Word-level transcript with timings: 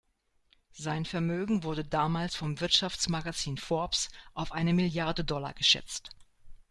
Sein 0.73 1.05
Vermögen 1.05 1.61
wurde 1.63 1.83
damals 1.85 2.33
vom 2.35 2.59
Wirtschaftsmagazin 2.59 3.57
Forbes 3.59 4.09
auf 4.33 4.51
eine 4.51 4.73
Milliarde 4.73 5.23
Dollar 5.23 5.53
geschätzt. 5.53 6.09